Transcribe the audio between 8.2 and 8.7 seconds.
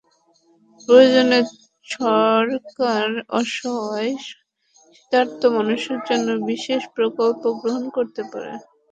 পারে।